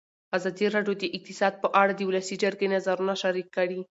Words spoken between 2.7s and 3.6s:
نظرونه شریک